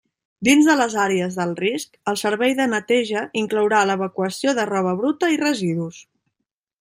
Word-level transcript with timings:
Dins 0.47 0.67
de 0.67 0.75
les 0.77 0.93
àrees 1.03 1.35
d'alt 1.41 1.59
risc, 1.63 1.99
el 2.13 2.17
servei 2.21 2.55
de 2.61 2.67
neteja 2.71 3.25
inclourà 3.43 3.83
l'evacuació 3.91 4.55
de 4.61 4.69
roba 4.71 4.99
bruta 5.03 5.31
i 5.37 5.39
residus. 5.47 6.01